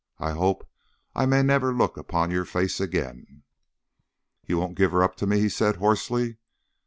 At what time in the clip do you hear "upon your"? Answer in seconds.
1.95-2.43